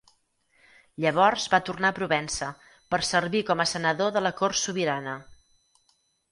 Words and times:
Llavors 1.03 1.45
va 1.55 1.59
tornar 1.67 1.91
a 1.91 1.95
Provença 1.99 2.49
per 2.95 3.01
servir 3.11 3.45
com 3.53 3.63
a 3.67 3.71
senador 3.75 4.13
de 4.19 4.27
la 4.27 4.35
cort 4.43 4.61
sobirana. 4.65 5.19